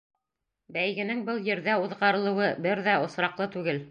Бәйгенең 0.77 1.19
был 1.27 1.43
ерҙә 1.49 1.77
уҙғарылыуы 1.83 2.49
бер 2.67 2.85
ҙә 2.91 2.99
осраҡлы 3.05 3.51
түгел. 3.57 3.87